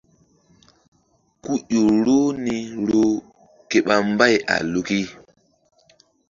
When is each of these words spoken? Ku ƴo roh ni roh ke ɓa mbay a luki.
Ku 1.43 1.51
ƴo 1.71 1.81
roh 2.05 2.29
ni 2.45 2.55
roh 2.89 3.13
ke 3.69 3.77
ɓa 3.87 3.95
mbay 4.11 4.35
a 4.53 4.55
luki. 4.71 4.99